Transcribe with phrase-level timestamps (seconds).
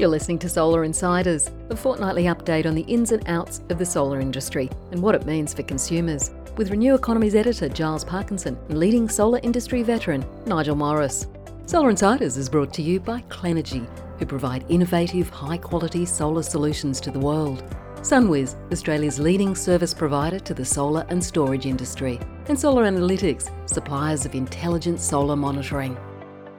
[0.00, 3.84] You're listening to Solar Insiders, a fortnightly update on the ins and outs of the
[3.84, 8.78] solar industry and what it means for consumers, with Renew Economy's editor Giles Parkinson and
[8.78, 11.26] leading solar industry veteran Nigel Morris.
[11.66, 13.86] Solar Insiders is brought to you by Clenergy,
[14.18, 17.62] who provide innovative, high quality solar solutions to the world.
[17.96, 24.24] Sunwiz, Australia's leading service provider to the solar and storage industry, and Solar Analytics, suppliers
[24.24, 25.94] of intelligent solar monitoring.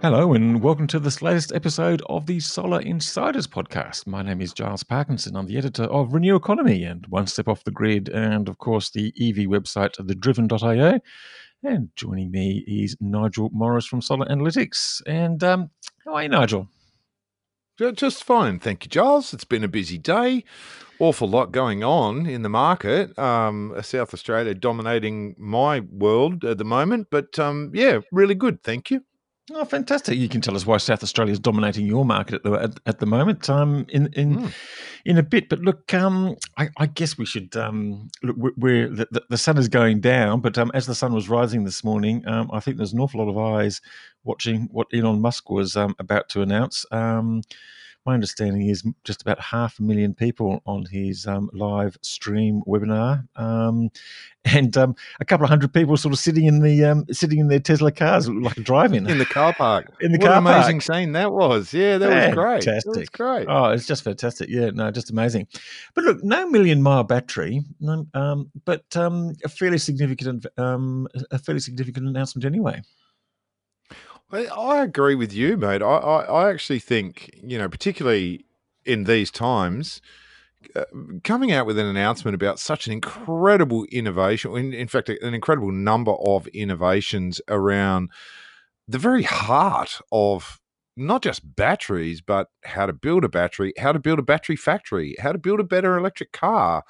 [0.01, 4.07] Hello, and welcome to this latest episode of the Solar Insiders podcast.
[4.07, 5.35] My name is Giles Parkinson.
[5.35, 8.89] I'm the editor of Renew Economy and One Step Off the Grid, and of course,
[8.89, 10.99] the EV website, thedriven.io.
[11.63, 15.03] And joining me is Nigel Morris from Solar Analytics.
[15.05, 15.69] And um,
[16.03, 16.67] how are you, Nigel?
[17.93, 19.35] Just fine, thank you, Giles.
[19.35, 20.45] It's been a busy day.
[20.97, 23.17] Awful lot going on in the market.
[23.19, 28.63] Um, South Australia dominating my world at the moment, but um, yeah, really good.
[28.63, 29.03] Thank you.
[29.49, 30.17] Oh, fantastic!
[30.17, 32.99] You can tell us why South Australia is dominating your market at the at, at
[32.99, 33.49] the moment.
[33.49, 34.53] Um, in in mm.
[35.03, 38.35] in a bit, but look, um, I, I guess we should um, look.
[38.55, 41.83] We're, the, the sun is going down, but um, as the sun was rising this
[41.83, 43.81] morning, um, I think there's an awful lot of eyes
[44.23, 46.85] watching what Elon Musk was um, about to announce.
[46.91, 47.41] Um,
[48.05, 53.27] my understanding is just about half a million people on his um, live stream webinar,
[53.35, 53.89] um,
[54.45, 57.47] and um, a couple of hundred people sort of sitting in the um, sitting in
[57.47, 59.91] their Tesla cars, like a drive-in in the car park.
[60.01, 60.97] In the what car an amazing park.
[60.97, 61.73] scene that was.
[61.73, 62.35] Yeah, that fantastic.
[62.35, 62.63] was great.
[62.63, 63.11] Fantastic.
[63.11, 63.47] Great.
[63.47, 64.49] Oh, it's just fantastic.
[64.49, 65.47] Yeah, no, just amazing.
[65.93, 67.61] But look, no million mile battery,
[68.15, 72.81] um, but um, a fairly significant a fairly significant announcement anyway.
[74.33, 75.81] I agree with you, mate.
[75.81, 78.45] I, I, I actually think, you know, particularly
[78.85, 80.01] in these times,
[80.75, 80.85] uh,
[81.23, 85.71] coming out with an announcement about such an incredible innovation, in, in fact, an incredible
[85.71, 88.09] number of innovations around
[88.87, 90.59] the very heart of
[90.97, 95.15] not just batteries, but how to build a battery, how to build a battery factory,
[95.19, 96.83] how to build a better electric car.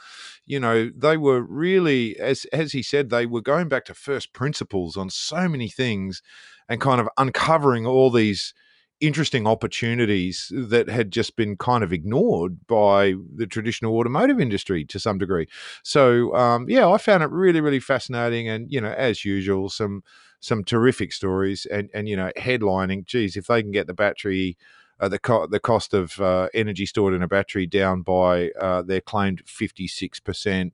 [0.46, 4.34] You know, they were really, as as he said, they were going back to first
[4.34, 6.22] principles on so many things
[6.70, 8.54] and kind of uncovering all these
[9.02, 15.00] interesting opportunities that had just been kind of ignored by the traditional automotive industry to
[15.00, 15.48] some degree.
[15.84, 20.04] So um, yeah, I found it really, really fascinating, and you know, as usual, some
[20.40, 23.06] some terrific stories, and and you know, headlining.
[23.06, 24.58] Geez, if they can get the battery.
[25.00, 28.84] Uh, the co- the cost of uh, energy stored in a battery down by uh,
[28.84, 30.74] their claimed fifty six percent.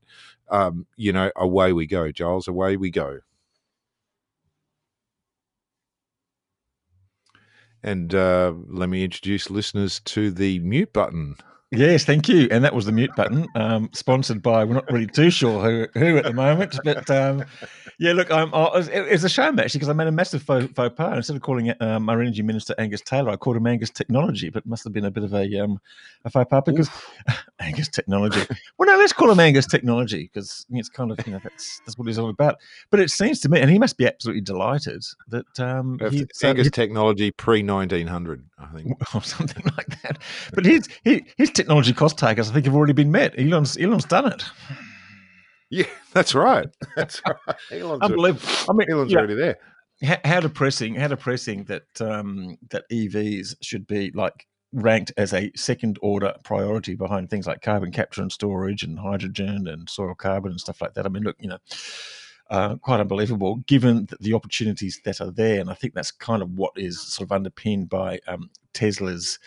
[0.50, 2.46] Um, you know, away we go, Giles.
[2.46, 3.20] Away we go.
[7.82, 11.36] And uh, let me introduce listeners to the mute button.
[11.70, 12.48] Yes, thank you.
[12.50, 15.86] And that was the mute button, um, sponsored by, we're not really too sure who,
[16.00, 17.44] who at the moment, but um,
[17.98, 20.42] yeah, look, I'm, I was, it, was a shame actually because I made a massive
[20.42, 21.14] faux, faux pas.
[21.14, 24.48] Instead of calling it um, our energy minister Angus Taylor, I called him Angus Technology,
[24.48, 25.78] but it must have been a bit of a, um,
[26.24, 26.88] a faux pas because
[27.60, 28.40] Angus Technology.
[28.78, 31.98] well, no, let's call him Angus Technology because it's kind of, you know, that's, that's
[31.98, 32.56] what he's all about.
[32.88, 36.70] But it seems to me, and he must be absolutely delighted that um, Angus uh,
[36.70, 38.88] Technology pre 1900, I think.
[39.14, 40.18] Or something like that.
[40.52, 43.38] But his, his, his technology cost targets, I think, have already been met.
[43.38, 44.44] Elon's, Elon's done it.
[45.70, 46.68] Yeah, that's right.
[46.96, 47.56] That's right.
[47.70, 48.48] Elon's Unbelievable.
[48.70, 49.58] I mean, Elon's already there.
[50.24, 50.94] How, depressing!
[50.94, 56.94] How depressing that um, that EVs should be like ranked as a second order priority
[56.94, 60.94] behind things like carbon capture and storage and hydrogen and soil carbon and stuff like
[60.94, 61.04] that.
[61.04, 61.58] I mean, look, you know,
[62.50, 65.60] uh, quite unbelievable given the opportunities that are there.
[65.60, 69.38] And I think that's kind of what is sort of underpinned by um, Tesla's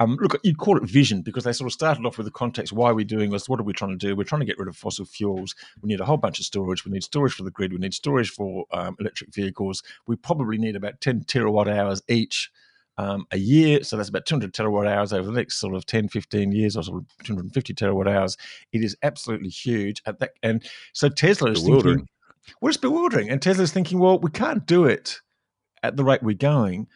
[0.00, 2.72] um, look, you'd call it vision because they sort of started off with the context:
[2.72, 3.48] why are we doing this?
[3.48, 4.16] What are we trying to do?
[4.16, 5.54] We're trying to get rid of fossil fuels.
[5.82, 6.84] We need a whole bunch of storage.
[6.84, 7.72] We need storage for the grid.
[7.72, 9.82] We need storage for um, electric vehicles.
[10.06, 12.50] We probably need about 10 terawatt hours each
[12.96, 13.84] um, a year.
[13.84, 16.82] So that's about 200 terawatt hours over the next sort of 10, 15 years, or
[16.82, 18.38] sort of 250 terawatt hours.
[18.72, 20.32] It is absolutely huge at that.
[20.42, 22.08] And so Tesla is thinking,
[22.60, 23.28] well, it's bewildering.
[23.28, 25.20] And Tesla's thinking, well, we can't do it
[25.82, 26.88] at the rate we're going.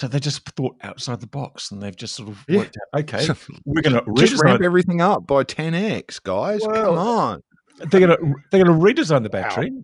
[0.00, 3.00] So they just thought outside the box, and they've just sort of worked out.
[3.00, 3.28] Okay,
[3.66, 6.62] we're going to just ramp everything up by 10x, guys.
[6.62, 7.42] Well, Come on.
[7.90, 9.70] They're going to they're going to redesign the battery.
[9.70, 9.82] Wow.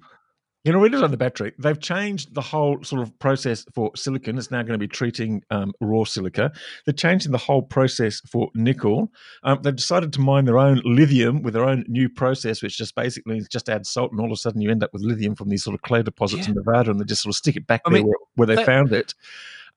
[0.65, 1.53] You know, redesign the battery.
[1.59, 4.39] They've changed the whole sort of process for silicon.
[4.39, 6.51] It's now going to be treating um, raw silica.
[6.87, 9.13] They're changing the whole process for nickel.
[9.43, 12.95] Um, they've decided to mine their own lithium with their own new process, which just
[12.95, 15.51] basically just add salt, and all of a sudden you end up with lithium from
[15.51, 16.53] these sort of clay deposits yeah.
[16.53, 18.47] in Nevada, and they just sort of stick it back I there mean, where, where,
[18.47, 19.13] they that, found it.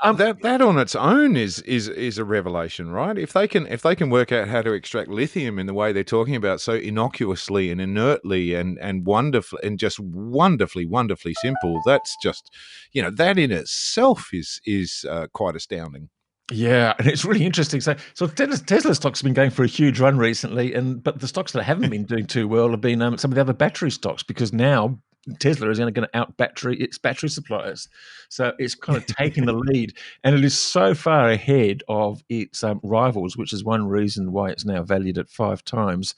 [0.02, 3.18] Um, that that on its own is is is a revelation, right?
[3.18, 5.92] If they can if they can work out how to extract lithium in the way
[5.92, 11.82] they're talking about, so innocuously and inertly and and wonderfully and just wonderfully wonderfully simple,
[11.86, 12.50] that's just
[12.94, 16.10] you know that in itself is is uh, quite astounding.
[16.52, 17.80] Yeah, and it's really interesting.
[17.80, 21.28] So, so Tesla, stocks have been going for a huge run recently, and but the
[21.28, 23.92] stocks that haven't been doing too well have been um, some of the other battery
[23.92, 25.00] stocks because now
[25.40, 27.88] Tesla is going to out battery its battery suppliers.
[28.30, 32.64] So it's kind of taking the lead, and it is so far ahead of its
[32.64, 36.16] um, rivals, which is one reason why it's now valued at five times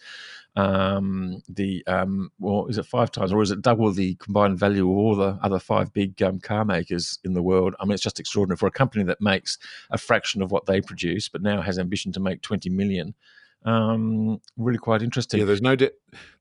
[0.55, 4.89] um, the um, well, is it five times or is it double the combined value
[4.89, 7.73] of all the other five big um, car makers in the world?
[7.79, 9.57] I mean, it's just extraordinary for a company that makes
[9.91, 13.15] a fraction of what they produce, but now has ambition to make twenty million.
[13.63, 15.39] Um, really quite interesting.
[15.39, 15.75] Yeah, there's no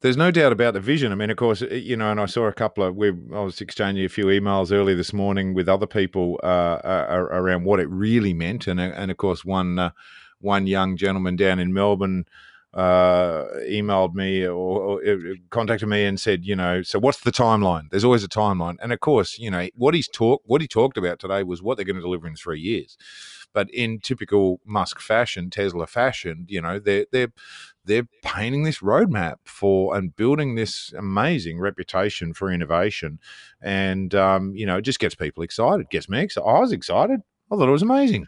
[0.00, 1.12] there's no doubt about the vision.
[1.12, 3.60] I mean, of course, you know, and I saw a couple of we I was
[3.60, 7.88] exchanging a few emails early this morning with other people uh, uh, around what it
[7.90, 9.90] really meant, and and of course one uh,
[10.40, 12.24] one young gentleman down in Melbourne
[12.72, 15.16] uh, emailed me or, or, uh,
[15.50, 17.90] contacted me and said, you know, so what's the timeline?
[17.90, 20.96] There's always a timeline, and of course, you know what he's talked, what he talked
[20.96, 22.96] about today was what they're going to deliver in three years.
[23.52, 27.32] But in typical Musk fashion, Tesla fashion, you know, they're they're
[27.84, 33.18] they're painting this roadmap for and building this amazing reputation for innovation,
[33.60, 35.90] and um, you know, it just gets people excited.
[35.90, 36.48] Gets me excited.
[36.48, 37.20] I was excited.
[37.50, 38.26] I thought it was amazing.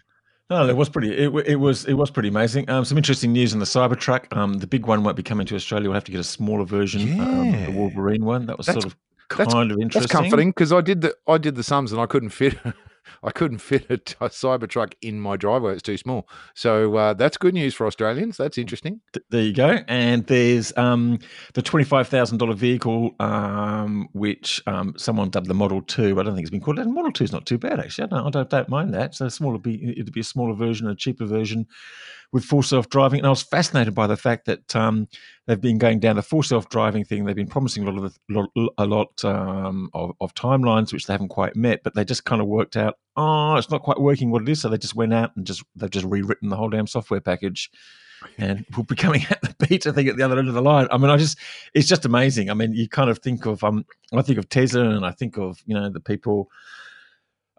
[0.51, 1.17] No, it was pretty.
[1.17, 2.69] It, it was it was pretty amazing.
[2.69, 4.37] Um, some interesting news on the Cybertruck.
[4.37, 5.89] Um, the big one won't be coming to Australia.
[5.89, 7.25] We'll have to get a smaller version, yeah.
[7.25, 8.47] um, the Wolverine one.
[8.47, 8.97] That was that's, sort of
[9.29, 10.01] kind of interesting.
[10.03, 12.59] That's comforting because I did the I did the sums and I couldn't fit
[13.23, 13.95] I couldn't fit a,
[14.25, 15.73] a Cybertruck in my driveway.
[15.75, 16.29] It's too small.
[16.55, 18.37] So uh, that's good news for Australians.
[18.37, 19.01] That's interesting.
[19.31, 19.79] There you go.
[19.89, 21.19] And there's um,
[21.55, 26.19] the twenty-five thousand dollar vehicle, um, which um, someone dubbed the Model Two.
[26.19, 26.87] I don't think it's been called that.
[26.87, 28.05] Model Two is not too bad actually.
[28.05, 29.15] I don't, I don't, don't mind that.
[29.15, 31.67] So smaller be it'd be a smaller version, a cheaper version
[32.33, 33.21] with full self driving.
[33.21, 35.07] And I was fascinated by the fact that um,
[35.47, 37.25] they've been going down the full self driving thing.
[37.25, 41.13] They've been promising a lot of the, a lot um, of, of, timelines which they
[41.13, 42.99] haven't quite met, but they just kind of worked out.
[43.17, 44.63] Oh, it's not quite working what it is.
[44.63, 47.71] So they just went out and just they've just rewritten the whole damn software package.
[48.39, 50.89] And we'll be coming at the beta thing at the other end of the line.
[50.91, 51.39] I mean, I just,
[51.75, 52.51] it's just amazing.
[52.51, 55.37] I mean, you kind of think of, um, I think of Tesla and I think
[55.37, 56.49] of, you know, the people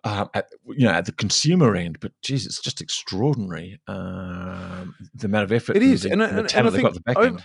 [0.03, 1.99] uh, at you know at the consumer end.
[1.99, 5.75] But geez, it's just extraordinary um, the amount of effort.
[5.75, 7.37] It is, and, and, and, and I think over,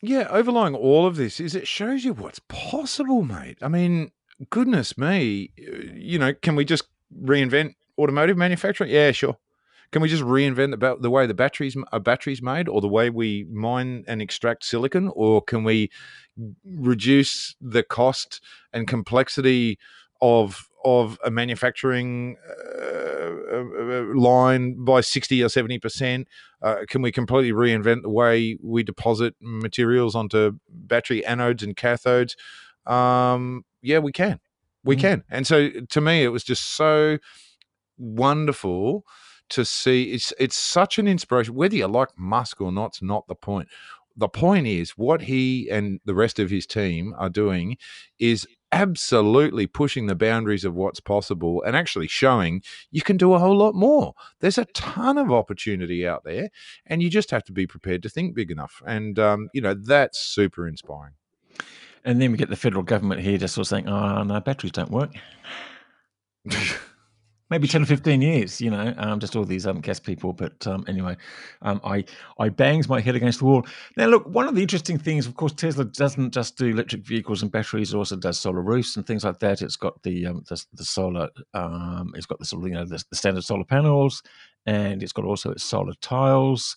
[0.00, 3.58] yeah, overlying all of this is it shows you what's possible, mate.
[3.62, 4.12] I mean,
[4.50, 6.84] goodness me, you know, can we just
[7.22, 8.90] reinvent automotive manufacturing?
[8.90, 9.38] Yeah, sure.
[9.90, 13.08] Can we just reinvent the, the way the batteries are batteries made, or the way
[13.08, 15.90] we mine and extract silicon, or can we
[16.64, 19.78] reduce the cost and complexity
[20.20, 26.24] of of a manufacturing uh, uh, uh, line by 60 or 70%?
[26.62, 32.36] Uh, can we completely reinvent the way we deposit materials onto battery anodes and cathodes?
[32.90, 34.40] Um, yeah, we can.
[34.84, 35.00] We mm.
[35.00, 35.24] can.
[35.30, 37.18] And so to me, it was just so
[37.96, 39.04] wonderful
[39.50, 40.12] to see.
[40.12, 41.54] It's, it's such an inspiration.
[41.54, 43.68] Whether you like Musk or not, it's not the point
[44.18, 47.76] the point is what he and the rest of his team are doing
[48.18, 53.38] is absolutely pushing the boundaries of what's possible and actually showing you can do a
[53.38, 54.14] whole lot more.
[54.40, 56.50] There's a ton of opportunity out there,
[56.86, 58.82] and you just have to be prepared to think big enough.
[58.86, 61.14] And, um, you know, that's super inspiring.
[62.04, 64.72] And then we get the federal government here just sort of saying, oh, no, batteries
[64.72, 65.12] don't work.
[67.50, 70.66] maybe 10 or 15 years you know um, just all these um, guest people but
[70.66, 71.16] um, anyway
[71.62, 72.04] um, i
[72.38, 73.66] i bangs my head against the wall.
[73.96, 77.42] Now look one of the interesting things of course tesla doesn't just do electric vehicles
[77.42, 79.62] and batteries it also does solar roofs and things like that.
[79.62, 83.16] It's got the um, the, the, solar um, it's got the you know the, the
[83.16, 84.22] standard solar panels
[84.66, 86.76] and it's got also its solar tiles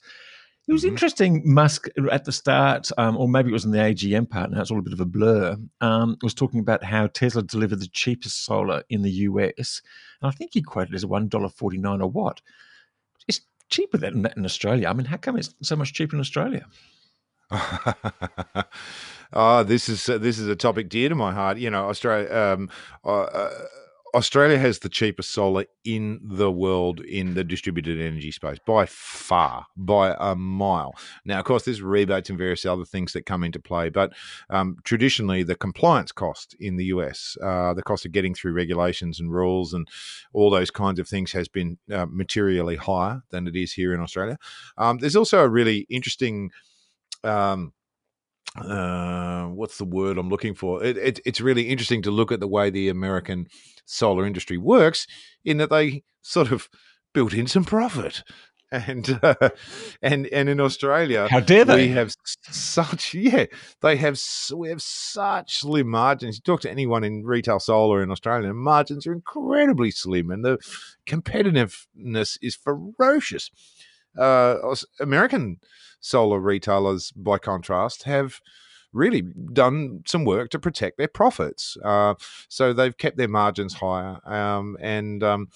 [0.68, 0.92] it was mm-hmm.
[0.92, 1.42] interesting.
[1.44, 4.52] Musk at the start, um, or maybe it was in the AGM part.
[4.52, 5.58] Now it's all a bit of a blur.
[5.82, 9.82] Um, was talking about how Tesla delivered the cheapest solar in the US,
[10.22, 12.42] and I think he quoted it as one dollar forty nine a watt.
[13.28, 14.88] It's cheaper than that in Australia.
[14.88, 16.66] I mean, how come it's so much cheaper in Australia?
[19.34, 21.58] oh, this is uh, this is a topic dear to my heart.
[21.58, 22.32] You know, Australia.
[22.34, 22.70] Um,
[23.04, 23.66] uh, uh
[24.14, 29.66] Australia has the cheapest solar in the world in the distributed energy space by far,
[29.76, 30.94] by a mile.
[31.26, 34.14] Now, of course, there's rebates and various other things that come into play, but
[34.50, 39.20] um, traditionally, the compliance cost in the US, uh, the cost of getting through regulations
[39.20, 39.88] and rules and
[40.34, 44.02] all those kinds of things, has been uh, materially higher than it is here in
[44.02, 44.38] Australia.
[44.78, 46.52] Um, there's also a really interesting.
[47.24, 47.74] Um,
[48.58, 50.84] uh, what's the word I'm looking for?
[50.84, 53.48] It, it, it's really interesting to look at the way the American
[53.92, 55.08] solar industry works,
[55.44, 56.70] in that they sort of
[57.14, 58.24] built in some profit.
[58.72, 59.50] and uh,
[60.02, 61.88] and and in Australia, how dare they?
[61.88, 63.48] We have such yeah,
[63.82, 64.20] they have
[64.56, 66.38] we have such slim margins.
[66.38, 70.58] You talk to anyone in retail solar in Australia, margins are incredibly slim, and the
[71.06, 73.52] competitiveness is ferocious.
[74.18, 74.56] Uh,
[75.02, 75.60] American
[76.00, 78.40] solar retailers, by contrast, have
[78.94, 79.22] really
[79.54, 81.78] done some work to protect their profits.
[81.84, 82.16] Uh,
[82.50, 85.48] so they've kept their margins higher, um, and um,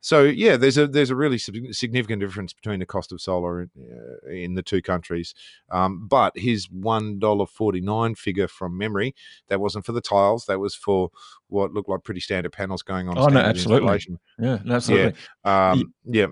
[0.00, 3.70] so yeah, there's a there's a really significant difference between the cost of solar in,
[3.76, 5.34] uh, in the two countries.
[5.70, 9.14] Um, but his one dollar forty nine figure from memory
[9.48, 11.10] that wasn't for the tiles, that was for
[11.48, 13.18] what looked like pretty standard panels going on.
[13.18, 14.06] Oh no, absolutely.
[14.38, 15.14] Yeah, no, absolutely.
[15.44, 15.70] Yeah.
[15.70, 16.26] Um, yeah.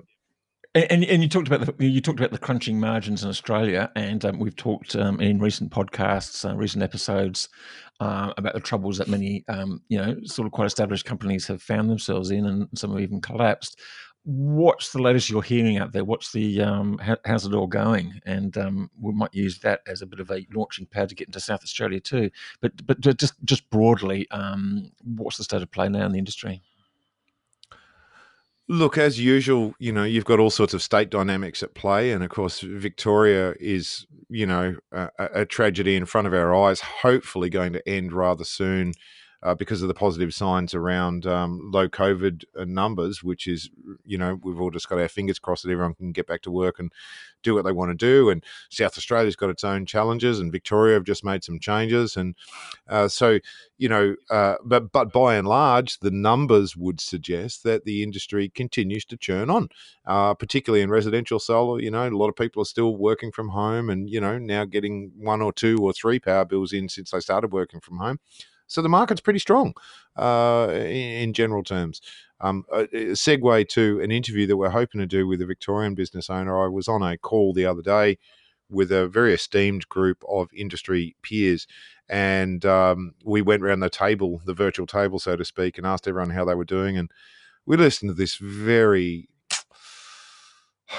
[0.76, 4.25] And, and you talked about the you talked about the crunching margins in Australia, and
[4.26, 7.49] um, we've talked um, in recent podcasts, uh, recent episodes,
[8.00, 11.62] uh, about the troubles that many um, you know sort of quite established companies have
[11.62, 13.80] found themselves in, and some have even collapsed.
[14.25, 16.04] What's the latest you're hearing out there?
[16.04, 18.21] What's the um, how, how's it all going?
[18.26, 21.28] And um, we might use that as a bit of a launching pad to get
[21.28, 22.30] into South Australia too.
[22.61, 26.62] But but just just broadly, um, what's the state of play now in the industry?
[28.68, 32.11] Look, as usual, you know, you've got all sorts of state dynamics at play.
[32.11, 36.80] And of course, Victoria is, you know, a, a tragedy in front of our eyes,
[36.80, 38.92] hopefully going to end rather soon
[39.47, 43.71] uh, because of the positive signs around um, low COVID uh, numbers, which is,
[44.05, 46.50] you know, we've all just got our fingers crossed that everyone can get back to
[46.50, 46.93] work and
[47.45, 48.29] do what they want to do.
[48.29, 52.17] And South Australia's got its own challenges, and Victoria have just made some changes.
[52.17, 52.35] And
[52.88, 53.38] uh, so,
[53.79, 58.49] you know, uh, but but by and large, the numbers would suggest that the industry
[58.49, 59.69] continues to churn on,
[60.07, 61.81] uh, particularly in residential solar.
[61.81, 64.65] You know, a lot of people are still working from home, and you know, now
[64.65, 68.19] getting one or two or three power bills in since they started working from home.
[68.66, 69.75] So the market's pretty strong
[70.16, 72.00] uh, in, in, general terms.
[72.40, 75.94] Um, a, a segue to an interview that we're hoping to do with a Victorian
[75.94, 76.62] business owner.
[76.62, 78.18] I was on a call the other day
[78.68, 81.66] with a very esteemed group of industry peers.
[82.08, 86.06] And um, we went around the table, the virtual table, so to speak, and asked
[86.06, 86.96] everyone how they were doing.
[86.96, 87.11] And
[87.64, 89.28] we listened to this very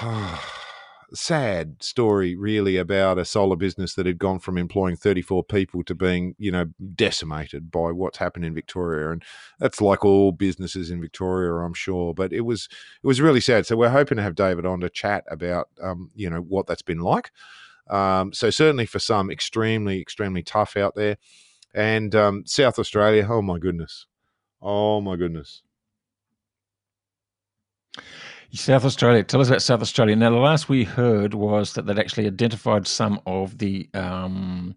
[1.14, 5.94] sad story, really, about a solar business that had gone from employing 34 people to
[5.94, 9.10] being, you know, decimated by what's happened in Victoria.
[9.10, 9.22] And
[9.58, 12.14] that's like all businesses in Victoria, I'm sure.
[12.14, 12.68] But it was
[13.02, 13.66] it was really sad.
[13.66, 16.82] So we're hoping to have David on to chat about, um, you know, what that's
[16.82, 17.30] been like.
[17.88, 21.16] Um, so certainly for some, extremely, extremely tough out there.
[21.74, 24.06] And um, South Australia, oh my goodness,
[24.60, 25.62] oh my goodness.
[28.52, 29.22] South Australia.
[29.22, 30.16] Tell us about South Australia.
[30.16, 34.74] Now, the last we heard was that they'd actually identified some of the um,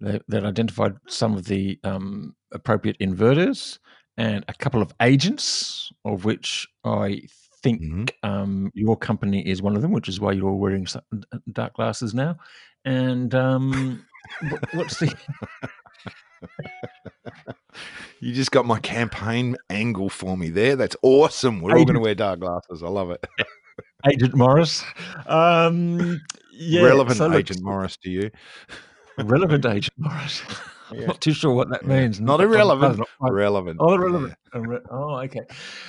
[0.00, 3.78] that identified some of the um, appropriate inverters
[4.18, 7.22] and a couple of agents, of which I
[7.62, 8.30] think mm-hmm.
[8.30, 10.86] um, your company is one of them, which is why you're all wearing
[11.52, 12.36] dark glasses now.
[12.84, 14.04] And um,
[14.74, 15.14] what's the
[18.20, 20.76] you just got my campaign angle for me there.
[20.76, 21.60] That's awesome.
[21.60, 22.82] We're Agent, all going to wear dark glasses.
[22.82, 23.24] I love it.
[24.10, 24.84] Agent Morris.
[25.26, 26.20] Um,
[26.52, 28.30] yeah, relevant so Agent Morris to you.
[29.18, 30.42] relevant Agent Morris.
[30.92, 31.06] Yeah.
[31.06, 32.20] Not too sure what that means.
[32.20, 32.98] Not irrelevant.
[33.20, 33.78] Not relevant.
[33.80, 34.34] Oh, relevant.
[34.54, 34.78] Yeah.
[34.90, 35.40] Oh, okay.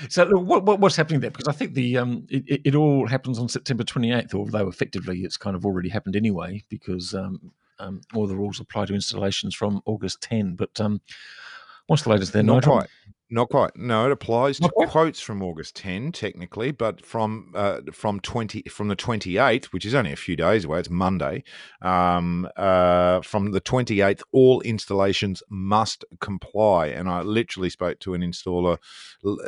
[0.10, 1.30] So, what, what, what's happening there?
[1.30, 5.38] Because I think the um, it, it, all happens on September 28th, although effectively it's
[5.38, 9.82] kind of already happened anyway, because um, um, all the rules apply to installations from
[9.86, 10.56] August 10.
[10.56, 11.02] But um,
[11.88, 12.74] what's the latest there, Not Nigel?
[12.74, 12.90] quite.
[13.30, 13.76] Not quite.
[13.76, 18.88] No, it applies to quotes from August 10, technically, but from uh, from twenty from
[18.88, 20.80] the twenty eighth, which is only a few days away.
[20.80, 21.44] It's Monday.
[21.82, 26.88] Um, uh, from the twenty eighth, all installations must comply.
[26.88, 28.78] And I literally spoke to an installer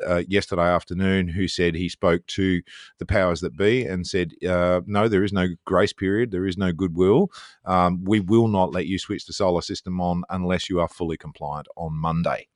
[0.05, 2.61] uh, yesterday afternoon who said he spoke to
[2.97, 6.31] the powers that be and said, uh, "No, there is no grace period.
[6.31, 7.31] There is no goodwill.
[7.63, 11.15] Um, we will not let you switch the solar system on unless you are fully
[11.15, 12.49] compliant on Monday."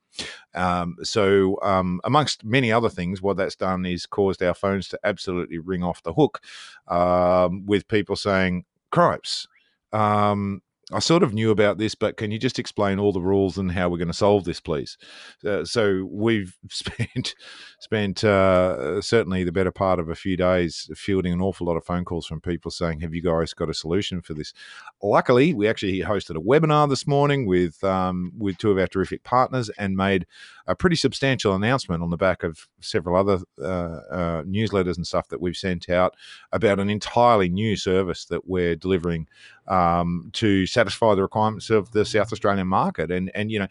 [0.54, 5.00] Um, so, um, amongst many other things, what that's done is caused our phones to
[5.04, 6.42] absolutely ring off the hook
[6.88, 9.48] um, with people saying, Cripes,
[9.92, 10.62] um,
[10.92, 13.72] I sort of knew about this, but can you just explain all the rules and
[13.72, 14.98] how we're going to solve this, please?
[15.46, 17.36] Uh, so we've spent
[17.80, 21.86] spent uh, certainly the better part of a few days fielding an awful lot of
[21.86, 24.54] phone calls from people saying, "Have you guys got a solution for this?"
[25.02, 29.24] Luckily, we actually hosted a webinar this morning with um, with two of our terrific
[29.24, 30.26] partners and made
[30.68, 35.28] a pretty substantial announcement on the back of several other uh, uh, newsletters and stuff
[35.30, 36.16] that we've sent out
[36.52, 39.28] about an entirely new service that we're delivering
[39.68, 43.12] um, to satisfy the requirements of the South Australian market.
[43.12, 43.68] And and you know,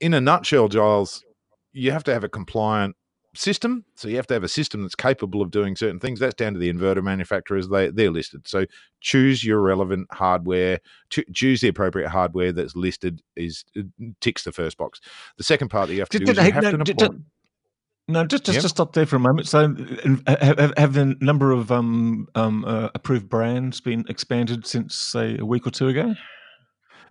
[0.00, 1.24] in a nutshell, Giles,
[1.72, 2.96] you have to have a compliant
[3.34, 3.84] system.
[3.94, 6.20] So you have to have a system that's capable of doing certain things.
[6.20, 7.68] That's down to the inverter manufacturers.
[7.68, 8.48] They they're listed.
[8.48, 8.66] So
[9.00, 10.80] choose your relevant hardware.
[11.10, 13.22] choose the appropriate hardware that's listed.
[13.36, 13.82] Is uh,
[14.20, 15.00] ticks the first box.
[15.36, 16.94] The second part that you have to did, do did, is you have no, to
[16.94, 17.24] did,
[18.08, 18.62] no, just just yep.
[18.62, 19.48] to stop there for a moment.
[19.48, 19.74] So,
[20.26, 25.44] have, have the number of um, um, uh, approved brands been expanded since say a
[25.44, 26.14] week or two ago?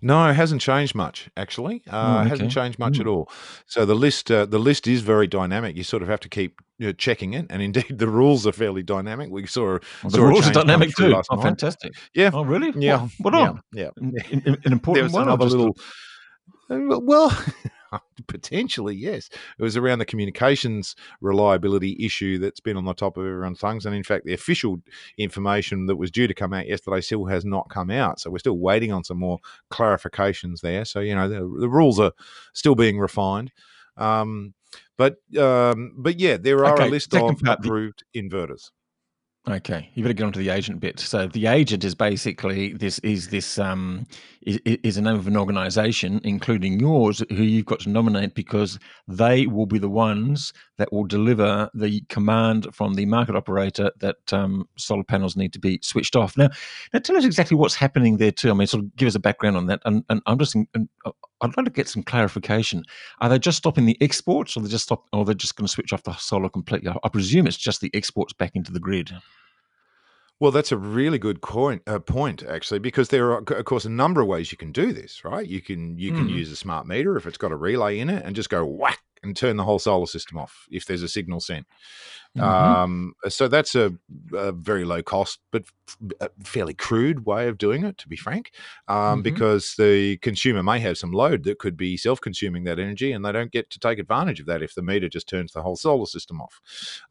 [0.02, 1.82] No, it hasn't changed much actually.
[1.90, 2.26] Uh, oh, okay.
[2.26, 3.02] It hasn't changed much mm.
[3.02, 3.30] at all.
[3.66, 5.76] So the list uh, the list is very dynamic.
[5.76, 8.52] You sort of have to keep you know, checking it, and indeed the rules are
[8.52, 9.30] fairly dynamic.
[9.30, 11.08] We saw, well, the rules are dynamic too.
[11.08, 11.44] Oh, night.
[11.44, 11.94] fantastic!
[12.14, 12.32] Yeah.
[12.34, 12.74] Oh, really?
[12.76, 13.08] Yeah.
[13.20, 13.62] What, what on?
[13.74, 13.90] Yeah.
[14.00, 14.22] yeah.
[14.32, 15.24] An, an important one.
[15.24, 15.76] Another little.
[16.70, 17.38] Uh, well,
[18.28, 19.30] potentially, yes.
[19.58, 23.86] It was around the communications reliability issue that's been on the top of everyone's tongues.
[23.86, 24.82] And in fact, the official
[25.18, 28.20] information that was due to come out yesterday still has not come out.
[28.20, 29.40] So we're still waiting on some more
[29.72, 30.86] clarifications there.
[30.86, 32.12] So, you know, the, the rules are
[32.54, 33.52] still being refined.
[33.98, 34.54] Um,
[34.98, 38.72] but um, but yeah, there are okay, a list of approved inverters.
[39.48, 41.00] Okay, you better get onto the agent bit.
[41.00, 44.08] So the agent is basically this is this um
[44.42, 48.80] is, is a name of an organisation, including yours, who you've got to nominate because
[49.08, 54.34] they will be the ones that will deliver the command from the market operator that
[54.34, 56.36] um, solar panels need to be switched off.
[56.38, 56.50] Now,
[56.92, 58.50] now tell us exactly what's happening there too.
[58.50, 61.12] I mean, sort of give us a background on that, and, and I'm just uh,
[61.46, 62.84] I'd like to get some clarification.
[63.22, 65.72] Are they just stopping the exports, or they just stop, or they're just going to
[65.72, 66.92] switch off the solar completely?
[67.04, 69.12] I presume it's just the exports back into the grid.
[70.40, 73.90] Well, that's a really good point, uh, point actually, because there are, of course, a
[73.90, 75.24] number of ways you can do this.
[75.24, 75.48] Right?
[75.48, 76.32] You can you can mm.
[76.32, 79.00] use a smart meter if it's got a relay in it, and just go whack
[79.24, 81.66] and turn the whole solar system off if there's a signal sent.
[82.36, 82.44] Mm-hmm.
[82.44, 83.94] Um, so that's a,
[84.34, 85.64] a, very low cost, but
[86.22, 88.52] f- fairly crude way of doing it, to be frank,
[88.90, 89.22] um, mm-hmm.
[89.22, 93.24] because the consumer may have some load that could be self consuming that energy and
[93.24, 95.78] they don't get to take advantage of that if the meter just turns the whole
[95.78, 96.60] solar system off.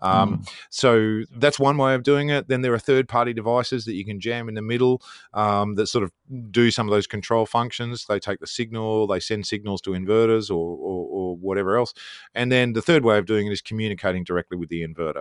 [0.00, 0.52] Um, mm.
[0.68, 2.48] So that's one way of doing it.
[2.48, 5.00] Then there are third party devices that you can jam in the middle
[5.32, 6.12] um, that sort of
[6.50, 8.04] do some of those control functions.
[8.06, 11.94] They take the signal, they send signals to inverters or, or, or whatever else.
[12.34, 15.13] And then the third way of doing it is communicating directly with the inverter.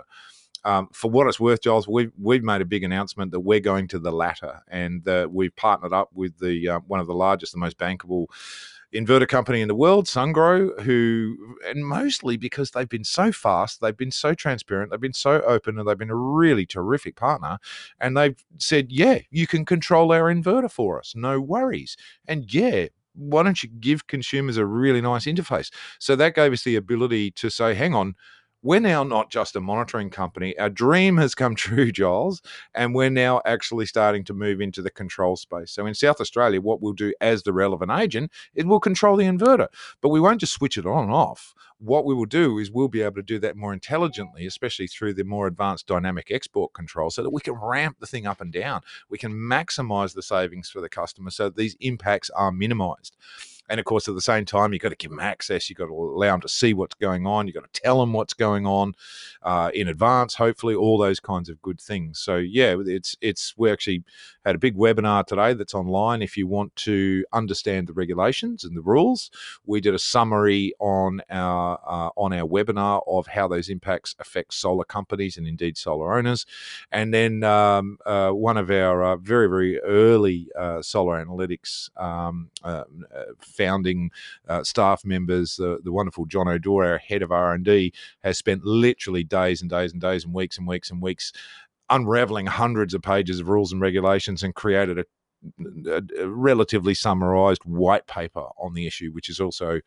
[0.66, 3.88] Um, for what it's worth, Giles, we've we've made a big announcement that we're going
[3.90, 7.60] to the latter, and we've partnered up with the uh, one of the largest, the
[7.60, 8.28] most bankable
[8.94, 13.98] inverter company in the world, Sungrow, who, and mostly because they've been so fast, they've
[13.98, 17.58] been so transparent, they've been so open, and they've been a really terrific partner.
[18.00, 21.98] And they've said, yeah, you can control our inverter for us, no worries.
[22.28, 25.72] And yeah, why don't you give consumers a really nice interface?
[26.00, 28.16] So that gave us the ability to say, hang on,
[28.64, 30.58] we're now not just a monitoring company.
[30.58, 32.42] Our dream has come true, Giles,
[32.74, 35.72] and we're now actually starting to move into the control space.
[35.72, 39.26] So in South Australia, what we'll do as the relevant agent is we'll control the
[39.26, 39.68] inverter,
[40.02, 41.54] but we won't just switch it on and off.
[41.80, 45.16] What we will do is we'll be able to do that more intelligently, especially through
[45.16, 48.54] the more advanced dynamic export control, so that we can ramp the thing up and
[48.54, 48.82] down.
[49.10, 53.18] We can maximize the savings for the customer so that these impacts are minimized.
[53.70, 55.70] And of course, at the same time, you've got to give them access.
[55.70, 57.48] You've got to allow them to see what's going on.
[57.48, 58.94] You've got to tell them what's going on
[59.42, 62.20] uh, in advance, hopefully, all those kinds of good things.
[62.20, 64.04] So, yeah, it's, it's, we actually
[64.46, 66.22] had a big webinar today that's online.
[66.22, 69.32] If you want to understand the regulations and the rules,
[69.66, 74.54] we did a summary on our, uh, on our webinar of how those impacts affect
[74.54, 76.46] solar companies and indeed solar owners.
[76.92, 82.50] And then um, uh, one of our uh, very, very early uh, solar analytics um,
[82.64, 82.84] uh,
[83.40, 84.12] founding
[84.48, 89.24] uh, staff members, the, the wonderful John O'Dore, our head of R&D, has spent literally
[89.24, 91.32] days and days and days and weeks and weeks and weeks
[91.90, 95.06] unraveling hundreds of pages of rules and regulations and created a
[95.86, 99.82] a, relatively summarized white paper on the issue, which is also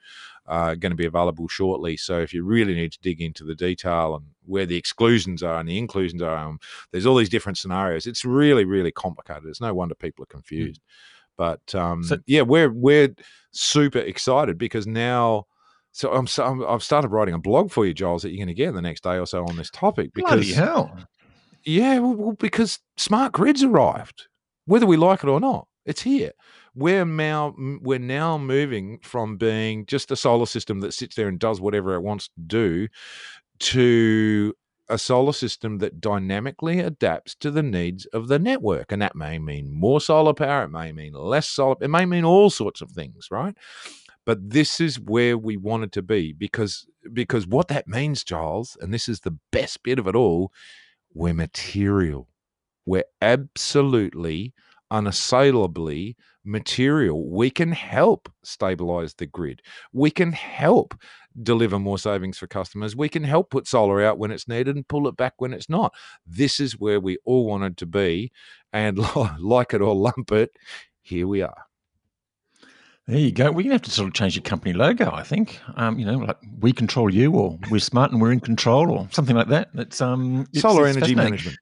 [0.47, 1.97] uh, going to be available shortly.
[1.97, 5.59] So if you really need to dig into the detail and where the exclusions are
[5.59, 6.59] and the inclusions are, um,
[6.93, 8.07] there's all these different scenarios.
[8.07, 9.45] It's really, really complicated.
[9.47, 10.81] It's no wonder people are confused.
[10.81, 10.85] Mm.
[11.37, 13.15] But um, so, yeah, we're we're
[13.53, 15.47] super excited because now.
[15.93, 18.49] So I'm, so I'm I've started writing a blog for you, Giles, that you're going
[18.49, 20.13] to get in the next day or so on this topic.
[20.13, 20.95] Because Bloody hell!
[21.67, 24.29] Yeah, well, because smart grids arrived,
[24.67, 25.67] whether we like it or not.
[25.85, 26.33] It's here.
[26.75, 31.39] We're now we're now moving from being just a solar system that sits there and
[31.39, 32.89] does whatever it wants to do
[33.61, 34.55] to
[34.89, 38.93] a solar system that dynamically adapts to the needs of the network.
[38.93, 42.25] And that may mean more solar power, it may mean less solar, it may mean
[42.25, 43.57] all sorts of things, right?
[44.25, 48.93] But this is where we wanted to be because because what that means, Giles, and
[48.93, 50.53] this is the best bit of it all,
[51.17, 52.29] we're material.
[52.85, 54.53] We're absolutely
[54.91, 57.29] unassailably material.
[57.31, 59.63] We can help stabilize the grid.
[59.93, 60.95] We can help
[61.43, 62.95] deliver more savings for customers.
[62.95, 65.71] We can help put solar out when it's needed and pull it back when it's
[65.71, 65.95] not.
[66.27, 68.31] This is where we all wanted to be.
[68.73, 68.99] And
[69.41, 70.51] like it or lump it,
[71.03, 71.66] here we are.
[73.09, 73.45] There you go.
[73.47, 75.61] We're going to have to sort of change your company logo, I think.
[75.77, 79.09] Um, you know, like we control you, or we're smart and we're in control, or
[79.13, 79.69] something like that.
[79.75, 81.57] It's um, it's, solar it's energy management.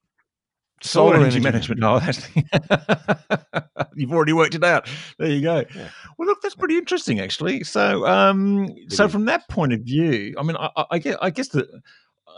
[0.80, 1.80] Solar, solar energy, energy, management.
[1.80, 2.00] No,
[3.94, 4.88] you've already worked it out.
[5.18, 5.64] There you go.
[5.74, 5.88] Yeah.
[6.16, 7.62] Well, look, that's pretty interesting, actually.
[7.64, 11.30] So, um, so from that point of view, I mean, I, I, I guess, I
[11.30, 11.82] guess the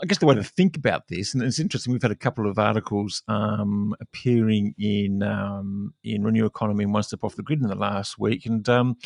[0.01, 1.93] I guess the way to think about this, and it's interesting.
[1.93, 7.03] We've had a couple of articles um, appearing in um, in Renew Economy and One
[7.03, 8.97] Step Off the Grid in the last week, and um,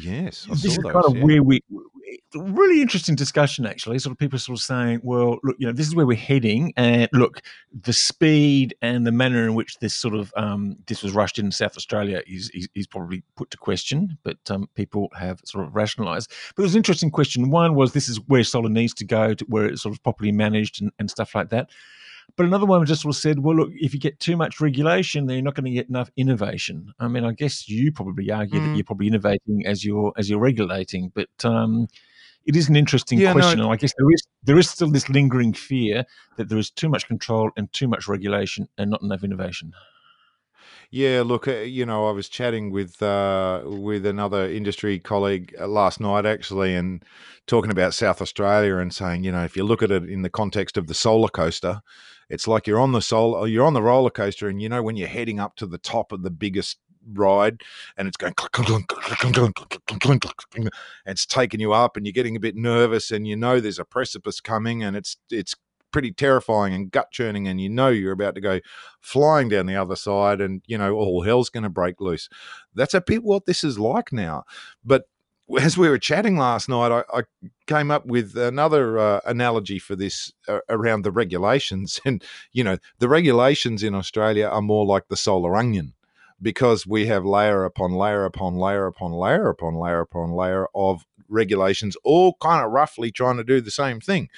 [0.00, 1.24] yes, I this is those, kind of yeah.
[1.24, 1.62] where we
[2.34, 3.98] really interesting discussion actually.
[3.98, 6.72] Sort of people sort of saying, well, look, you know, this is where we're heading,
[6.76, 11.12] and look, the speed and the manner in which this sort of um, this was
[11.12, 15.40] rushed in South Australia is, is, is probably put to question, but um, people have
[15.44, 16.30] sort of rationalised.
[16.54, 17.50] But it was an interesting question.
[17.50, 20.32] One was this is where solar needs to go, to where it's sort of properly
[20.32, 21.70] managed and, and stuff like that.
[22.36, 25.26] But another one just sort of said, well, look, if you get too much regulation,
[25.26, 26.92] then you're not going to get enough innovation.
[27.00, 28.66] I mean, I guess you probably argue mm.
[28.66, 31.88] that you're probably innovating as you're as you're regulating, but um,
[32.44, 33.58] it is an interesting yeah, question.
[33.58, 36.04] No, and I guess there is there is still this lingering fear
[36.36, 39.72] that there is too much control and too much regulation and not enough innovation.
[40.90, 45.66] Yeah, look, uh, you know, I was chatting with uh, with another industry colleague uh,
[45.66, 47.04] last night actually, and
[47.46, 50.30] talking about South Australia and saying, you know, if you look at it in the
[50.30, 51.80] context of the solar coaster,
[52.28, 54.96] it's like you're on the solar, you're on the roller coaster, and you know when
[54.96, 56.78] you're heading up to the top of the biggest
[57.12, 57.62] ride
[57.96, 58.34] and it's going
[61.06, 63.84] it's taking you up and you're getting a bit nervous and you know there's a
[63.84, 65.54] precipice coming and it's it's
[65.92, 68.60] pretty terrifying and gut churning and you know you're about to go
[69.00, 72.28] flying down the other side and you know all hell's going to break loose
[72.74, 74.42] that's a bit what this is like now
[74.84, 75.04] but
[75.60, 77.22] as we were chatting last night, I, I
[77.66, 82.00] came up with another uh, analogy for this uh, around the regulations.
[82.04, 85.94] And, you know, the regulations in Australia are more like the solar onion
[86.40, 91.06] because we have layer upon layer upon layer upon layer upon layer upon layer of
[91.28, 94.28] regulations, all kind of roughly trying to do the same thing.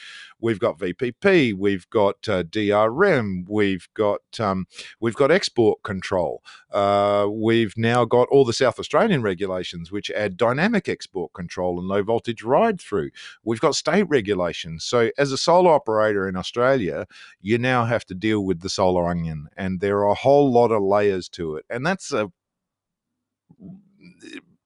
[0.40, 4.66] We've got VPP, we've got uh, DRM, we've got um,
[5.00, 6.44] we've got export control.
[6.70, 11.88] Uh, we've now got all the South Australian regulations, which add dynamic export control and
[11.88, 13.10] low voltage ride through.
[13.42, 14.84] We've got state regulations.
[14.84, 17.06] So as a solar operator in Australia,
[17.40, 20.70] you now have to deal with the solar onion, and there are a whole lot
[20.70, 22.30] of layers to it, and that's a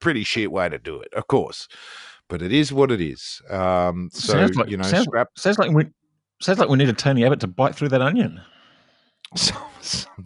[0.01, 1.67] pretty shit way to do it, of course
[2.33, 3.43] but it is what it is.
[3.51, 5.85] Um, so sounds like, you know, sounds, scrap- sounds like we
[6.41, 8.41] sounds like we need a Tony Abbott to bite through that onion.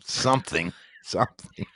[0.05, 1.67] something, something.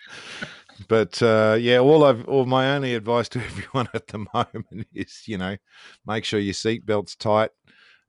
[0.87, 5.25] But uh, yeah, all I've, all my only advice to everyone at the moment is,
[5.27, 5.57] you know,
[6.07, 7.51] make sure your seatbelt's tight,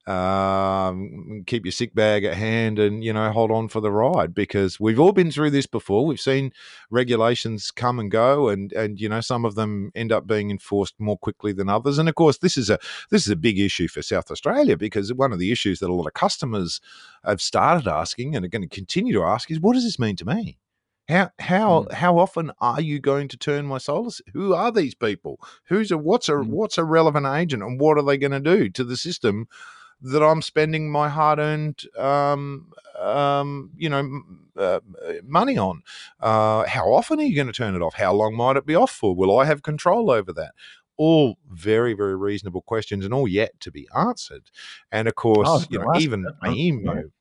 [0.08, 4.34] um, keep your sick bag at hand and you know hold on for the ride
[4.34, 6.52] because we've all been through this before we've seen
[6.90, 10.96] regulations come and go and and you know some of them end up being enforced
[11.00, 12.80] more quickly than others and of course this is a
[13.12, 15.94] this is a big issue for South Australia because one of the issues that a
[15.94, 16.82] lot of customers
[17.24, 20.16] have started asking and are going to continue to ask is what does this mean
[20.16, 20.58] to me
[21.08, 21.92] how how mm.
[21.92, 24.12] how often are you going to turn my solar?
[24.34, 25.40] Who are these people?
[25.66, 26.48] Who's a what's a mm.
[26.48, 29.48] what's a relevant agent, and what are they going to do to the system
[30.02, 34.22] that I'm spending my hard earned, um, um, you know,
[34.58, 34.80] uh,
[35.24, 35.84] money on.
[36.20, 37.96] Uh, how often are you going to turn it off?
[37.96, 39.16] How long might it be off for?
[39.16, 40.52] Will I have control over that?
[40.98, 44.52] All very, very reasonable questions and all yet to be answered.
[44.92, 47.12] And of course, oh, you know, even AEMO,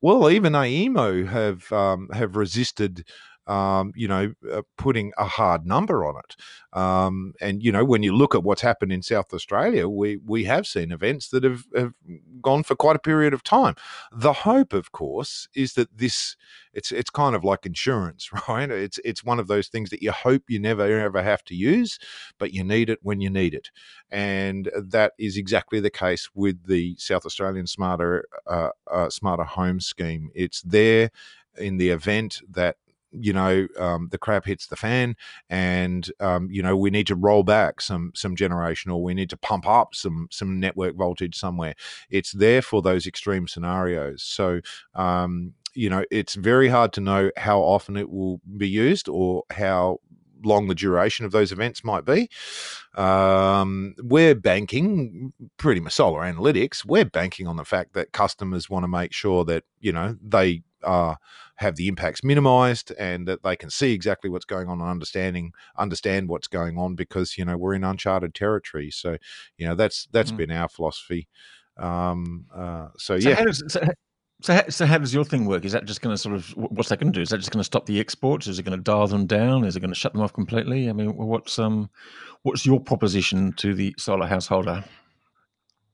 [0.00, 3.06] well, even AEMO have um, have resisted
[3.48, 6.36] um, you know, uh, putting a hard number on it.
[6.78, 10.44] Um, and you know, when you look at what's happened in South Australia, we we
[10.44, 11.94] have seen events that have, have
[12.42, 13.74] gone for quite a period of time.
[14.12, 16.36] The hope, of course, is that this
[16.74, 18.70] it's it's kind of like insurance, right?
[18.70, 21.98] It's it's one of those things that you hope you never ever have to use,
[22.38, 23.70] but you need it when you need it,
[24.10, 29.80] and that is exactly the case with the South Australian Smarter uh, uh, Smarter Home
[29.80, 30.30] Scheme.
[30.34, 31.10] It's there
[31.56, 32.76] in the event that
[33.12, 35.16] you know um, the crap hits the fan
[35.48, 39.30] and um, you know we need to roll back some some generation or we need
[39.30, 41.74] to pump up some some network voltage somewhere
[42.10, 44.60] it's there for those extreme scenarios so
[44.94, 49.42] um, you know it's very hard to know how often it will be used or
[49.50, 49.98] how
[50.44, 52.28] long the duration of those events might be.
[52.96, 56.84] Um, we're banking pretty much solar analytics.
[56.84, 60.62] We're banking on the fact that customers want to make sure that you know they
[60.82, 61.14] uh,
[61.56, 65.52] have the impacts minimized and that they can see exactly what's going on and understanding
[65.76, 69.16] understand what's going on because you know we're in uncharted territory so
[69.56, 70.38] you know that's that's mm.
[70.38, 71.28] been our philosophy
[71.76, 73.80] um, uh, so, so, yeah does, so,
[74.40, 75.64] so, how, so how does your thing work?
[75.64, 77.22] Is that just going to sort of what's that going to do?
[77.22, 78.46] Is that just going to stop the exports?
[78.46, 79.64] Is it going to dial them down?
[79.64, 80.88] Is it going to shut them off completely?
[80.88, 81.90] I mean, what's um,
[82.42, 84.84] what's your proposition to the solar householder?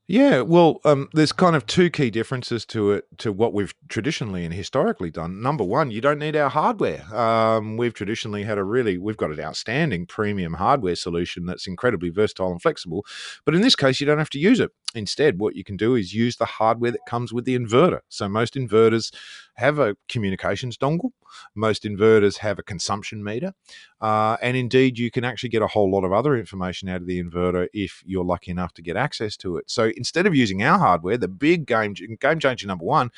[0.06, 4.44] Yeah, well, um, there's kind of two key differences to it to what we've traditionally
[4.44, 5.40] and historically done.
[5.40, 7.02] Number one, you don't need our hardware.
[7.14, 12.10] Um, we've traditionally had a really, we've got an outstanding premium hardware solution that's incredibly
[12.10, 13.06] versatile and flexible.
[13.46, 14.72] But in this case, you don't have to use it.
[14.94, 18.00] Instead, what you can do is use the hardware that comes with the inverter.
[18.10, 19.10] So most inverters
[19.54, 21.12] have a communications dongle.
[21.54, 23.54] Most inverters have a consumption meter.
[24.00, 27.06] Uh, and indeed, you can actually get a whole lot of other information out of
[27.06, 29.70] the inverter if you're lucky enough to get access to it.
[29.70, 33.10] So instead of using our hardware, the big game, game changer number one,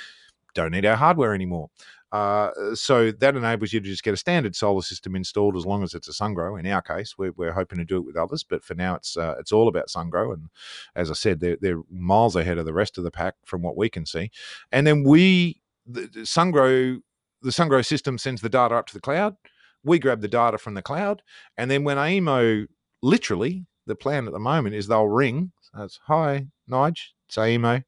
[0.55, 1.71] don't need our hardware anymore.
[2.13, 5.83] Uh, so that enables you to just get a standard solar system installed as long
[5.83, 6.59] as it's a SunGrow.
[6.59, 9.17] In our case, we're, we're hoping to do it with others, but for now, it's
[9.17, 10.33] uh, it's all about SunGrow.
[10.33, 10.49] And
[10.95, 13.77] as I said, they're, they're miles ahead of the rest of the pack from what
[13.77, 14.31] we can see.
[14.73, 17.01] And then we, the, the SunGrow,
[17.43, 19.37] the SunGrow system sends the data up to the cloud.
[19.85, 21.23] We grab the data from the cloud,
[21.57, 22.67] and then when AEMO,
[23.03, 25.53] literally, the plan at the moment is they'll ring.
[25.79, 27.85] It's hi, Nige, it's AEMO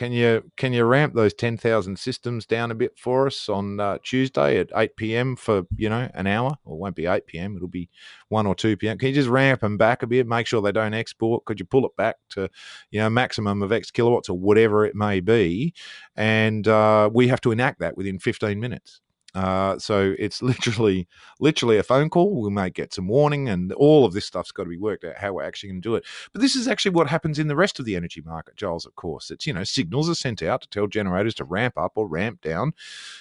[0.00, 3.78] can you can you ramp those ten thousand systems down a bit for us on
[3.78, 5.36] uh, Tuesday at eight p.m.
[5.36, 6.56] for you know an hour?
[6.64, 7.54] Or it won't be eight p.m.
[7.54, 7.90] It'll be
[8.30, 8.96] one or two p.m.
[8.96, 10.26] Can you just ramp them back a bit?
[10.26, 11.44] Make sure they don't export.
[11.44, 12.48] Could you pull it back to
[12.90, 15.74] you know maximum of X kilowatts or whatever it may be?
[16.16, 19.02] And uh, we have to enact that within fifteen minutes.
[19.34, 22.42] Uh, so it's literally, literally a phone call.
[22.42, 25.16] We may get some warning, and all of this stuff's got to be worked out
[25.16, 26.04] how we're actually going to do it.
[26.32, 28.86] But this is actually what happens in the rest of the energy market, Giles.
[28.86, 31.92] Of course, it's you know signals are sent out to tell generators to ramp up
[31.94, 32.72] or ramp down,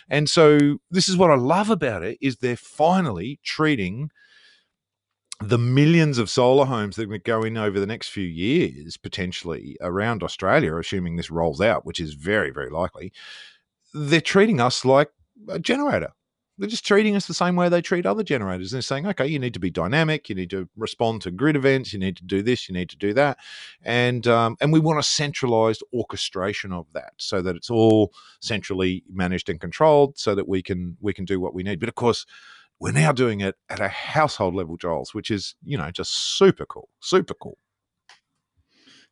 [0.09, 4.09] and so this is what I love about it is they're finally treating
[5.41, 9.77] the millions of solar homes that would go in over the next few years, potentially
[9.79, 13.13] around Australia, assuming this rolls out, which is very, very likely,
[13.93, 15.11] they're treating us like
[15.47, 16.11] a generator.
[16.57, 18.71] They're just treating us the same way they treat other generators.
[18.71, 21.93] They're saying, okay, you need to be dynamic, you need to respond to grid events,
[21.93, 23.37] you need to do this, you need to do that,
[23.81, 29.05] and um, and we want a centralized orchestration of that so that it's all centrally
[29.09, 31.79] managed and controlled, so that we can we can do what we need.
[31.79, 32.25] But of course,
[32.77, 36.65] we're now doing it at a household level, Giles, which is you know just super
[36.65, 37.57] cool, super cool.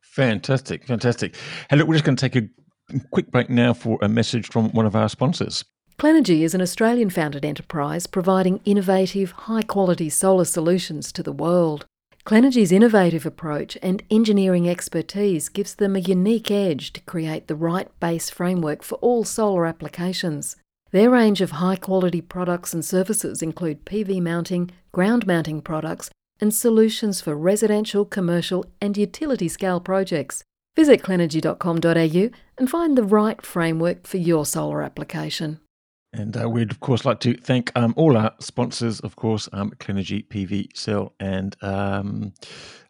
[0.02, 1.34] Fantastic, fantastic.
[1.70, 4.70] Hey, look, we're just going to take a quick break now for a message from
[4.72, 5.64] one of our sponsors.
[5.98, 11.86] Clenergy is an Australian founded enterprise providing innovative, high quality solar solutions to the world.
[12.24, 17.88] Clenergy's innovative approach and engineering expertise gives them a unique edge to create the right
[17.98, 20.54] base framework for all solar applications.
[20.92, 26.54] Their range of high quality products and services include PV mounting, ground mounting products, and
[26.54, 30.44] solutions for residential, commercial, and utility scale projects.
[30.76, 35.58] Visit clenergy.com.au and find the right framework for your solar application.
[36.18, 39.70] And uh, we'd, of course, like to thank um, all our sponsors, of course, um,
[39.78, 42.32] Clenergy, PV Cell, and um,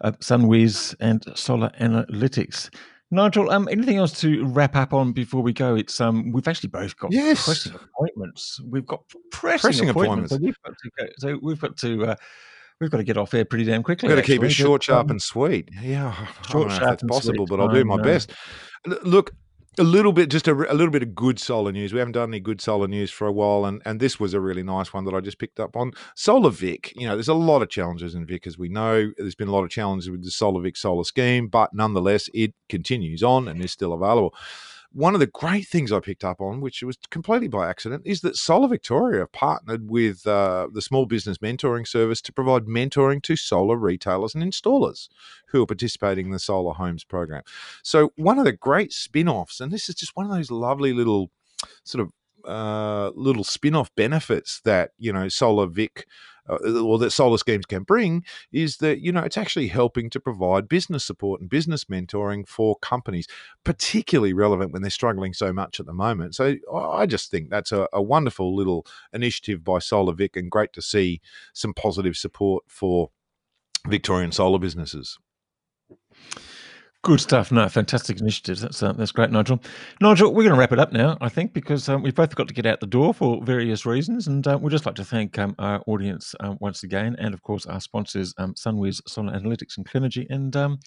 [0.01, 2.71] uh, SunWiz and Solar Analytics.
[3.11, 5.75] Nigel, um, anything else to wrap up on before we go?
[5.77, 7.45] It's um, we've actually both got yes.
[7.45, 8.61] pressing appointments.
[8.64, 10.33] We've got pressing, pressing appointments.
[10.33, 10.57] appointments.
[10.62, 11.12] So we've got to.
[11.19, 12.07] So we've got to.
[12.07, 12.17] Uh,
[12.81, 14.09] we've got to get off air pretty damn quickly.
[14.09, 15.71] We've got to keep it short, sharp, and sweet.
[15.83, 16.14] Yeah,
[16.49, 17.57] short, sharp, and possible, sweet.
[17.57, 18.33] but I'll do my best.
[18.87, 19.33] Look,
[19.78, 21.92] a little bit, just a, a, little bit of good solar news.
[21.92, 24.40] We haven't done any good solar news for a while, and, and this was a
[24.40, 25.92] really nice one that I just picked up on.
[26.16, 29.11] Solar Vic, you know, there's a lot of challenges in Vic, as we know.
[29.16, 32.54] There's been a lot of challenges with the Solar Vic solar scheme, but nonetheless, it
[32.68, 34.35] continues on and is still available
[34.92, 38.22] one of the great things I picked up on, which was completely by accident, is
[38.22, 43.37] that Solar Victoria partnered with uh, the Small Business Mentoring Service to provide mentoring to
[43.37, 45.09] solar retailers and installers
[45.48, 47.42] who are participating in the Solar Homes program.
[47.83, 50.92] So, one of the great spin offs, and this is just one of those lovely
[50.92, 51.31] little
[51.85, 52.12] sort of
[52.44, 56.07] uh, little spin-off benefits that you know Solar Vic
[56.48, 60.20] Uh, or that solar schemes can bring is that you know it's actually helping to
[60.20, 63.26] provide business support and business mentoring for companies,
[63.64, 66.34] particularly relevant when they're struggling so much at the moment.
[66.34, 70.72] So I just think that's a, a wonderful little initiative by Solar Vic, and great
[70.74, 71.20] to see
[71.52, 73.11] some positive support for
[73.87, 75.18] Victorian solar businesses.
[77.04, 77.52] Good stuff.
[77.52, 78.61] No, fantastic initiatives.
[78.61, 79.61] That's uh, that's great, Nigel.
[80.00, 82.48] Nigel, we're going to wrap it up now, I think, because um, we've both got
[82.48, 85.38] to get out the door for various reasons, and uh, we'd just like to thank
[85.38, 89.76] um, our audience um, once again, and of course our sponsors, um, SunWiz, Solar Analytics,
[89.76, 90.26] and Clenergy.
[90.28, 90.80] And um,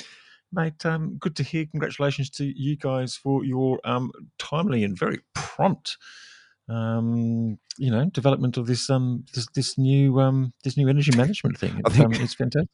[0.51, 1.65] mate, um, good to hear.
[1.67, 5.95] Congratulations to you guys for your um, timely and very prompt
[6.69, 11.57] um, you know, development of this um this, this new um this new energy management
[11.57, 11.81] thing.
[11.85, 12.69] I think- um, it's fantastic.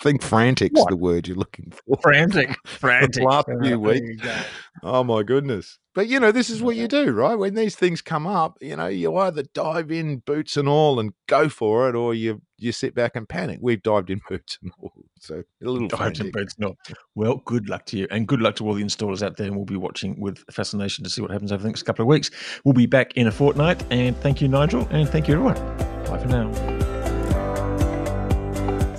[0.00, 0.90] I think frantic's What?
[0.90, 1.96] the word you're looking for.
[2.02, 3.22] Frantic, frantic.
[3.24, 4.24] last Uh, few weeks.
[4.82, 5.78] Oh my goodness.
[5.94, 7.34] But you know, this is what you do, right?
[7.34, 11.12] When these things come up, you know, you either dive in boots and all and
[11.28, 13.58] go for it, or you you sit back and panic.
[13.60, 14.92] We've dived in boots and all.
[15.20, 16.32] So a little Dived in frantic.
[16.32, 16.74] boots, no.
[17.14, 19.46] Well, good luck to you, and good luck to all the installers out there.
[19.46, 22.06] And we'll be watching with fascination to see what happens over the next couple of
[22.08, 22.30] weeks.
[22.64, 23.84] We'll be back in a fortnight.
[23.90, 25.56] And thank you, Nigel, and thank you, everyone.
[26.06, 26.91] Bye for now.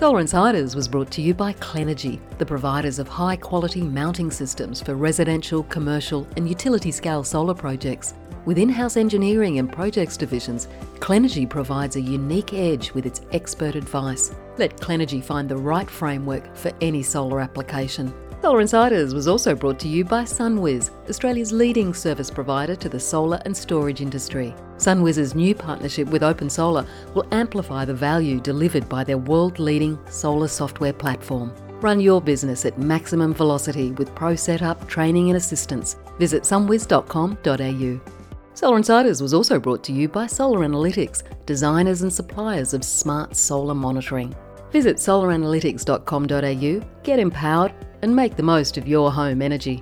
[0.04, 4.82] Solar Insiders was brought to you by Clenergy, the providers of high quality mounting systems
[4.82, 8.14] for residential, commercial, and utility scale solar projects.
[8.44, 13.76] With in house engineering and projects divisions, Clenergy provides a unique edge with its expert
[13.76, 14.36] advice.
[14.58, 18.14] Let Clenergy find the right framework for any solar application.
[18.44, 23.00] Solar Insiders was also brought to you by SunWiz, Australia's leading service provider to the
[23.00, 24.54] solar and storage industry.
[24.76, 29.98] SunWiz's new partnership with Open Solar will amplify the value delivered by their world leading
[30.10, 31.54] solar software platform.
[31.80, 35.96] Run your business at maximum velocity with pro setup, training, and assistance.
[36.20, 38.02] Visit sunwiz.com.au.
[38.56, 43.38] Solar Insiders was also brought to you by Solar Analytics, designers and suppliers of smart
[43.38, 44.36] solar monitoring.
[44.74, 49.82] Visit solaranalytics.com.au, get empowered, and make the most of your home energy.